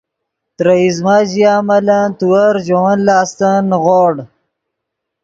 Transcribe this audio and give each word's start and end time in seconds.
ترے 0.55 0.75
ایزمہ 0.81 1.15
ژیا 1.31 1.53
ملن 1.67 2.05
تیور 2.17 2.55
ژے 2.65 2.77
ون 2.83 2.99
لاستن 3.07 3.57
نیغوڑ 3.69 4.13